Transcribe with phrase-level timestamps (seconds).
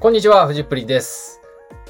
[0.00, 1.42] こんにちは、藤プリです。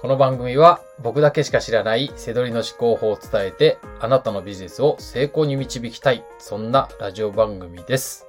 [0.00, 8.26] この番組は僕だけしか知らない背取りの思考法を伝えて、あなたのビジネスを成功に導きたい、そんなラジオ番組です。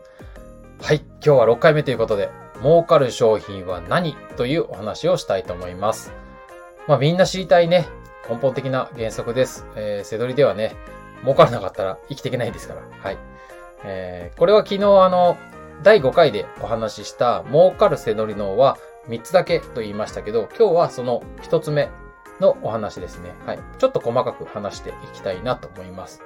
[0.79, 2.29] はい、今日は6回目ということで、
[2.61, 4.15] 儲かる商品は何？
[4.37, 6.13] というお話をしたいと思います。
[6.87, 7.87] まあみんな知りたいね、
[8.29, 9.65] 根本的な原則です。
[9.75, 10.75] えー、背取りではね、
[11.23, 12.81] 儲からなかったら生きていけないですから。
[12.99, 13.17] はい。
[13.83, 15.35] えー、これは昨日あの、
[15.81, 18.77] 第5回でお話しした儲かる背取り脳は
[19.07, 21.89] 3つだけと言いましたけど、今日はその1つ目
[22.39, 23.33] のお話ですね。
[23.45, 23.59] はい。
[23.77, 26.21] ちょっと細かく話していきたいなと思います。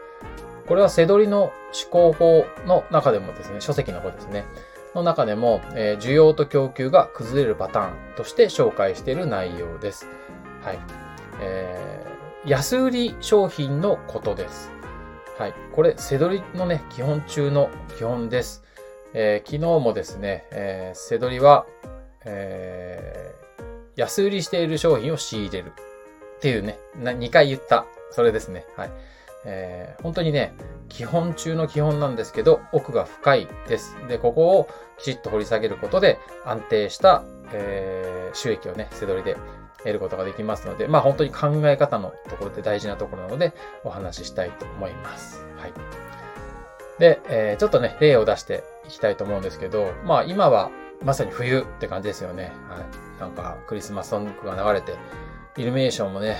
[0.67, 1.53] これは背取りの思
[1.89, 4.45] 考法の中でもですね、書籍の方ですね。
[4.95, 10.07] の中でも、えー需要と供給が崩れるパターンとして紹介している内容です。
[10.63, 10.79] はい。
[11.41, 12.17] えー
[12.49, 14.71] 安売り商品のことです。
[15.37, 15.53] はい。
[15.75, 18.63] これ、背取りのね、基本中の基本です。
[19.13, 21.65] えー昨日もですね、えー背取りは、
[22.27, 23.47] えー
[23.97, 25.71] 安売りしている商品を仕入れる
[26.37, 28.63] っていうね、な2回言った、それですね。
[28.75, 28.91] はい。
[29.43, 30.53] えー本当にね、
[30.87, 33.95] 基本中の基本なんですけど、奥が深いです。
[34.07, 39.35] で、ここをきちっと掘り下げることで、安定した、えー収益をね、背取りで
[39.79, 45.43] 得ることができますので、まあ本当に考え方のところで大事なところなので、お話ししたいと思います。
[45.57, 45.73] はい。
[46.99, 50.69] で、えーちょっとね、例を出していきたいと思うんですけど、まあ今は
[51.03, 52.51] まさに冬って感じですよね。
[52.69, 53.19] はい。
[53.19, 54.95] なんかクリスマスソングが流れて、
[55.55, 56.37] イルミネーションもね、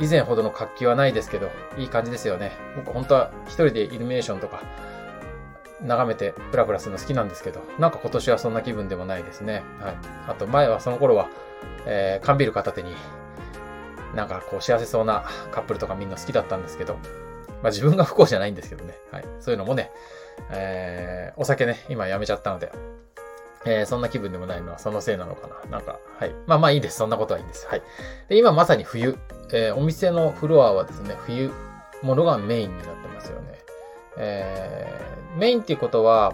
[0.00, 2.52] 以前ほどの活気はないですけど、いい感じですよね。
[2.76, 4.62] 僕本当は一人でイルミネーションとか
[5.82, 9.62] 眺めてプラプラするの好きなんですけど、なんか今年はそんな気分でもないですね。
[9.80, 9.96] はい。
[10.28, 11.28] あと前はその頃は、
[11.86, 12.94] えー缶ビル片手に、
[14.14, 16.94] なんかこう幸せそうなカップルとかみんな好きだったんですけど、
[17.62, 18.94] まあ自分が不幸じゃないんですけどね。
[19.10, 19.24] はい。
[19.40, 19.90] そういうのもね、
[20.50, 22.72] えーお酒ね、今やめちゃったので、
[23.66, 25.70] えーそんな気分でもないのはそのせいなのかな。
[25.70, 26.34] なんか、はい。
[26.46, 26.98] まあまあいいです。
[26.98, 27.66] そんなことはいいんです。
[27.66, 27.82] はい。
[28.28, 29.18] で、今まさに冬。
[29.52, 31.50] えーお店のフロアはですね、冬
[32.02, 33.58] ものがメインになってますよね。
[34.18, 36.32] えーメインっていうことは、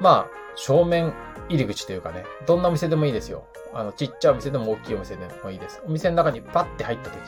[0.00, 1.12] まあ、正面
[1.48, 3.44] 入り口というかね、どんなお店でもいいですよ。
[3.74, 5.82] あの、ちっちゃいお店でも大きいお店でもいいです。
[5.86, 7.18] お店の中にパッて入った時、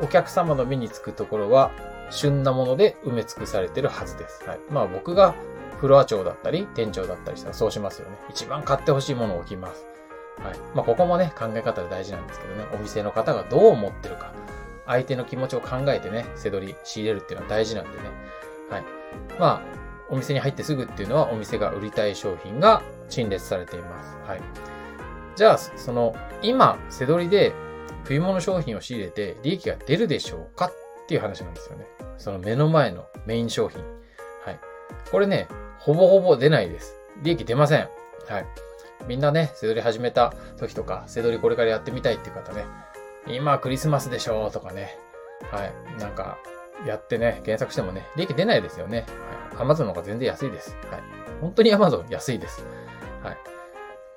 [0.00, 1.70] お客様の目につくところは、
[2.10, 4.42] 旬なもので埋め尽くされてるはずです。
[4.46, 4.60] はい。
[4.70, 5.34] まあ僕が
[5.82, 8.16] フロア長だったり、店長だったりしたらそうしますよね。
[8.30, 9.84] 一番買ってほしいものを置きます。
[10.38, 10.58] はい。
[10.76, 14.32] まあここもね、考え方で大事なんですけどね、お店の方がどう思ってるか、
[14.86, 17.96] 相手の気持ちを考えてね、背取り、仕入れるっていうのは大事なんでね。
[18.70, 18.84] はい。
[19.40, 19.62] まあ、
[20.08, 24.16] お店に入ってすぐっていうのはお店が売りたい商品が陳列されています。
[24.24, 24.40] はい。
[25.34, 27.52] じゃあ、その、今、背取りで
[28.04, 30.72] 冬物商品を仕入れて利益が出るでしょうかっ
[31.08, 31.86] ていう話なんですよね。
[32.18, 33.82] その目の前のメイン商品。
[34.44, 34.60] はい。
[35.10, 35.48] これね、
[35.84, 36.96] ほぼほぼ出ないです。
[37.22, 37.88] 利益出ません。
[38.28, 38.46] はい。
[39.08, 42.64] みんなね、背取り始めた時とか、背取りこれからやってみたいっていう方ね、
[43.26, 44.96] 今クリスマスでしょとかね、
[45.50, 46.00] はい。
[46.00, 46.38] なんか、
[46.86, 49.06] やってね、検索してもね、利益出ないですよね。
[49.56, 49.66] はい。
[49.66, 50.76] Amazon の方が全然安いです。
[50.90, 51.02] はい。
[51.40, 52.64] 本当に Amazon 安いです。
[53.22, 53.36] はい。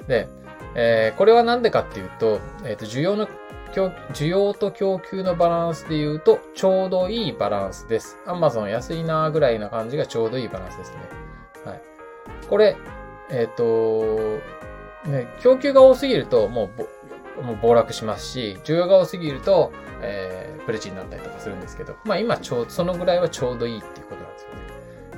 [0.07, 0.27] で、
[0.75, 3.27] えーこれはなんでかっていうと、えっ、と、需要の、
[3.73, 8.17] 需要と供給のバランスで言うと、ちょうどいいバランスです。
[8.27, 11.24] Amazon 安いなぐらいな感じがちょうどいいバランスですね。
[12.49, 12.77] これ、
[13.29, 14.39] えっ、と、
[15.05, 16.69] ね、供給が多すぎると、もう
[17.37, 24.55] ぼ、もう暴落しますし、需要が多すぎると、えープレチになったりとかするんですけど、まあ今ちょう、そのぐらいはちょうどいいっていうことなんですよね。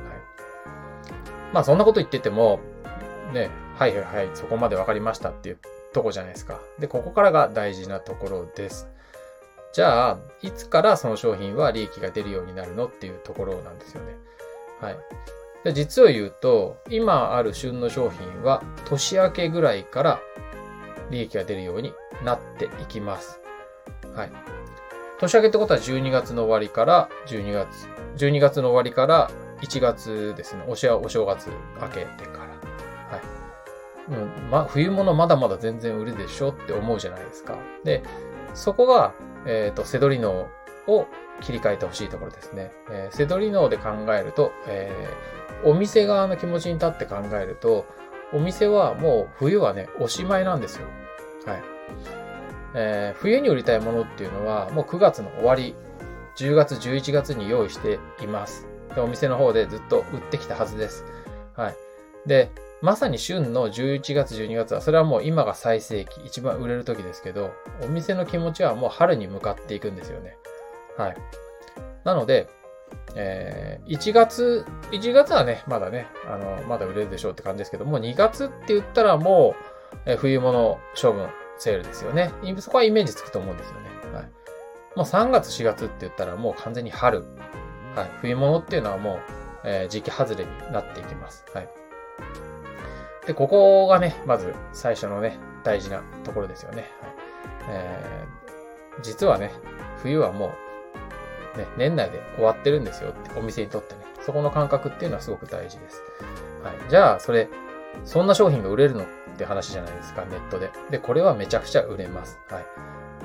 [0.09, 1.53] はい。
[1.53, 2.59] まあそんなこと言ってても、
[3.33, 5.57] ね、はいはいはい、そこまでわかりましたっていう
[5.93, 6.59] とこじゃないですか。
[6.79, 8.89] で、ここからが大事なところです。
[9.73, 14.15] じゃあ、いつからその商品は利益が出るようになるのっていうところなんですよね。
[14.81, 14.97] はい。
[15.73, 20.21] 実を言うと、今ある旬の商品は年明けぐらいから
[21.09, 23.39] 利益が出るようになっていきます。
[24.15, 24.31] はい。
[25.19, 30.63] 年明けってことは12月の終わりから12月、12月の終わりから1月ですね。
[30.67, 31.49] おしお正月
[31.81, 32.47] 明けてから。
[32.47, 34.11] はい。
[34.11, 37.57] うん、ま、冬物まだまだ全然売るでしょって思うじゃないですか。
[37.83, 38.03] で、
[38.53, 39.13] そこが、
[39.45, 40.47] えっ、と、セドリ脳
[40.87, 41.07] を
[41.41, 42.71] 切り替えてほしいところですね。
[42.91, 47.85] えーセドリ脳で考えると、えーお店側の気持ちに立って考えると、
[48.33, 50.87] お店はもう冬はね、おしまいなんですよ。
[51.45, 51.61] はい。
[52.75, 55.75] えー冬に売りたいものっていうのは、もう9月の終わり、
[56.37, 58.67] 10月、11月に用意しています。
[58.93, 61.05] で、お店の方でずっと売ってきたはずです。
[61.55, 61.75] はい。
[62.27, 62.51] で、
[62.81, 67.51] まさに旬の11月、12月は、それはもう今が最盛期、一番売れる時ですけど、
[67.81, 70.37] お店の気持ちはもう春に向かっていくんですよね。
[70.97, 71.17] はい。
[72.03, 72.47] なので、
[73.15, 79.55] えー1月、1月はね、まだね、あの、まだ売れるでしょうって感じですけども、2月って言ったらも
[79.93, 82.31] う、えー冬物処分セールですよね。
[82.59, 83.89] そこはイメージつくと思うんですよね。
[84.13, 84.23] はい。
[84.95, 87.23] もう3月4月って言ったらもう完全に春。
[87.95, 88.09] はい。
[88.21, 89.19] 冬物っていうのはもう、
[89.63, 91.45] えー、時期外れになっていきます。
[91.53, 91.69] はい。
[93.25, 96.89] で、ここがね、まず最初のね、大事なところですよね。
[97.01, 97.11] はい。
[97.69, 99.51] えー、実はね、
[100.01, 100.51] 冬はもう、
[101.57, 104.01] ね、年内で終わってるんですよって、お店にとってね。
[104.25, 106.01] そこの感覚っていうのはすごく大事です。
[106.63, 106.75] はい。
[106.89, 107.47] じゃあ、それ、
[108.05, 109.05] そんな商品が売れるのっ
[109.37, 110.69] て話じゃないですか、ネットで。
[110.89, 112.39] で、これはめちゃくちゃ売れます。
[112.49, 112.65] はい。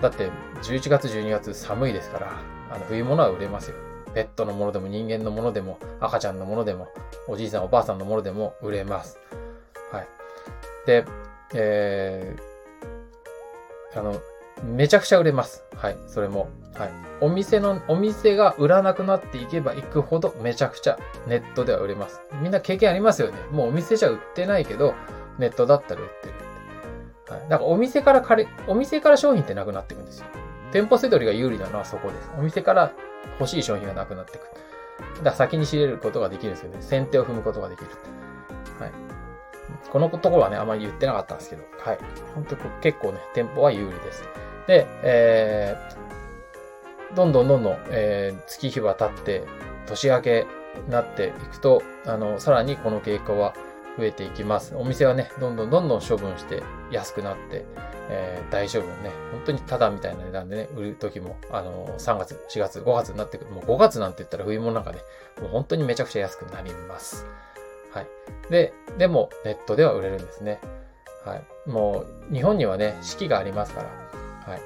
[0.00, 0.30] だって、
[0.62, 2.32] 11月、12月寒いですから、
[2.70, 3.76] あの、冬物は売れますよ。
[4.14, 6.88] ペットのものでも人間のものでも赤ちゃんのものでも
[7.28, 9.18] おじいさんおばあさんのものでも売れます。
[9.90, 10.08] はい。
[10.86, 11.04] で、
[11.54, 14.20] えー、あの、
[14.62, 15.64] めちゃくちゃ売れます。
[15.76, 15.96] はい。
[16.06, 16.48] それも。
[16.74, 16.90] はい。
[17.20, 22.20] お店の、お店が売らなくなっていけばいくほどめちゃくちゃネットでは売れます。
[22.40, 23.38] みんな経験ありますよね。
[23.50, 24.94] もうお店じゃ売ってないけど、
[25.38, 26.34] ネットだったら売ってる。
[27.28, 27.48] はい。
[27.48, 30.26] だからお店から借り、お店から商品ってなくなっていくんですよ。
[30.72, 32.30] 店舗せどりが有利なのはそこです。
[32.38, 32.92] お店から
[33.38, 34.44] 欲しい商品がなくなっていく。
[35.18, 36.78] だから先に仕入れることができるんですよね。
[36.80, 37.86] 先手を踏むことができる。
[38.78, 38.90] はい。
[39.90, 41.98] このところはね、あまり言ってなかったんですけど、はい。
[42.34, 44.24] 本当結構ね、店舗は有利です。
[44.66, 49.44] で、えー、どんどんどんどん、えー、月日は経って、
[49.86, 50.46] 年明け
[50.86, 53.54] になっていくと、あの、さらにこの傾向は
[53.98, 54.74] 増えていきます。
[54.76, 57.64] お店はね、どんどんどんどん処分して安くなって、
[58.08, 63.50] えー、大処分ね、本当にただみたいな値段でね、売る時も、あのー、3月、4月、5月になってくる。
[63.50, 64.98] もう5月なんて言ったら冬物なんかね、
[65.40, 67.26] もう本当にめちゃくちゃ安くなります。
[67.92, 68.06] はい。
[68.50, 70.60] で、でもネットでは売れるんですね。
[71.24, 71.70] はい。
[71.70, 74.01] もう、日本にはね、四季がありますから。
[74.46, 74.60] はい。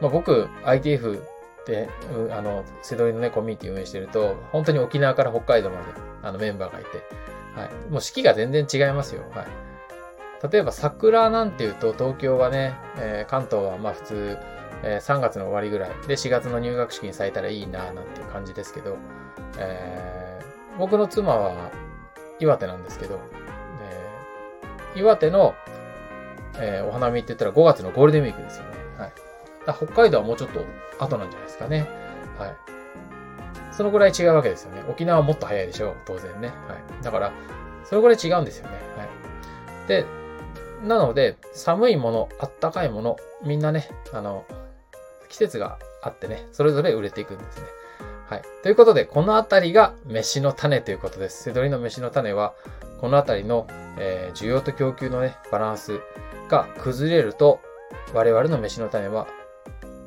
[0.00, 1.22] まあ、僕、ITF
[1.66, 1.88] で、
[2.30, 5.82] あの、セドリのね、コミュニティ運営してると、本当に沖縄から北海道まで、
[6.22, 6.88] あの、メンバーがいて、
[7.58, 7.90] はい。
[7.90, 9.22] もう四季が全然違いますよ。
[9.30, 9.46] はい。
[10.50, 14.38] 例えば桜なんていうと、東京はね、えー、関東はまあ普通、
[14.82, 18.98] えー、3月の終わりぐらいで4月の入学式に咲いたらいいな、なんていう感じですけど、
[19.58, 21.70] えー、僕の妻は
[22.40, 23.20] 岩手なんですけど、
[24.94, 25.54] えー、岩手の、
[26.58, 28.83] えー、お花見って言ったら5月のゴールデンウィークですよね。
[28.98, 29.12] はい。
[29.64, 30.64] 北海道はもうちょっと
[30.98, 31.88] 後なんじゃないですかね。
[32.38, 32.56] はい。
[33.72, 34.84] そのぐらい違うわけですよね。
[34.88, 35.96] 沖縄はもっと早いでしょう。
[36.06, 36.48] 当然ね。
[36.48, 36.54] は
[37.00, 37.02] い。
[37.02, 37.32] だから、
[37.84, 38.76] それぐらい違うんですよね。
[38.96, 39.08] はい。
[39.88, 40.04] で、
[40.84, 44.44] なので、寒いもの、あったかいもの、みんなね、あの、
[45.28, 47.66] 季節があってね、それぞれ売れていくんですね。
[48.28, 48.42] はい。
[48.62, 51.42] ということで、このあたりが飯の種ということです。
[51.42, 52.54] セドリの飯の種は、
[53.00, 53.66] このあたりの、
[53.98, 56.00] えー、需要と供給のね、バランス
[56.48, 57.60] が崩れると、
[58.12, 59.26] 我々の飯の種は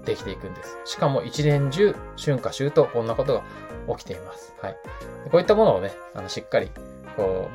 [0.06, 0.78] できていくんです。
[0.86, 3.44] しかも一年中、春夏秋冬、こんなこと
[3.88, 4.54] が起きています。
[4.62, 4.78] はい。
[5.32, 6.70] こういったものをね、あの、しっかり、
[7.16, 7.50] こ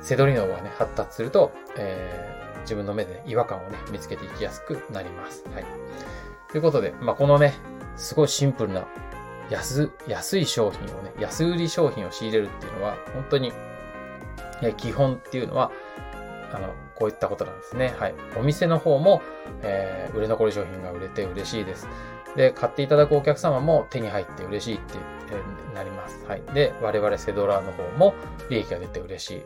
[0.00, 5.44] う、セドリ脳がね、発達すると、えー、自分の目で、ね、違和感をね、見つけていきやすくなります。
[5.54, 5.64] はい。
[6.50, 7.54] ということで、まあ、このね、
[7.96, 8.86] すごいシンプルな、
[9.50, 13.52] 安、安い商品をね、安売り商品を仕入れるっていうのは、本当に、
[14.76, 15.70] 基本っていうのは、
[16.52, 17.94] あの、こういったことなんですね。
[17.98, 18.14] はい。
[18.36, 19.22] お店の方も、
[19.62, 21.88] えー、売れ残り商品が売れて嬉しいです。
[22.36, 24.94] で、買っていただくお客様も手に入って嬉しいって、
[25.30, 26.24] えー、なります。
[26.26, 26.42] はい。
[26.54, 28.14] で、我々セドラーの方も
[28.48, 29.42] 利益が出て嬉しい。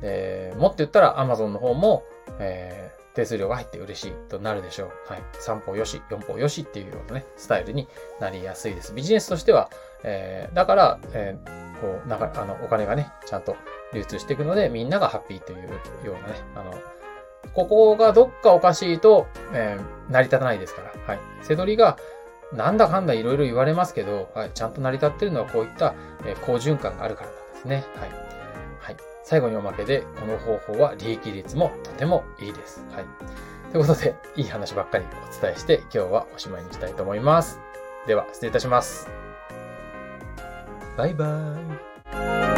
[0.00, 2.04] で、もっと言ったら Amazon の方も、
[2.38, 4.88] えー、手数料が入って嬉しいとなるでしょう。
[5.12, 5.22] はい。
[5.40, 7.88] 3歩よし、4歩よしっていうようなね、スタイルに
[8.20, 8.92] なりやすいです。
[8.92, 9.70] ビジネスとしては、
[10.02, 13.56] えー、だから、えー、こう、なんか、あの、お金がね、ちゃんと
[13.94, 15.68] 流通していくので、みんながハッピーという
[16.04, 16.74] ようなね、あの、
[17.54, 20.92] ここがどっかおかしいと、えー、成り立たないですから。
[21.06, 21.20] はい。
[21.42, 21.96] セドリが、
[22.52, 24.50] なんだかんだいろいろ言われますけど、はい。
[24.52, 27.84] ちゃんと成り立ってるのはこういった、えー、好循環があるからなんですね。
[27.96, 28.10] はい。
[28.80, 28.96] はい。
[29.24, 32.84] 最後におまけで、この方法は利益率もとてもいいです。
[32.92, 33.04] はい。
[33.72, 37.58] ということで、いい話ばっかりお伝えして、今日はおしまいにしたいと思います。
[38.06, 39.08] では、失礼いたします。
[40.96, 42.55] バイバーイ。